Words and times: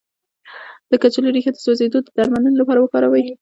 د 0.89 0.91
کچالو 1.01 1.33
ریښه 1.35 1.51
د 1.53 1.57
سوځیدو 1.65 1.99
د 2.03 2.07
درملنې 2.17 2.57
لپاره 2.59 2.79
وکاروئ 2.81 3.23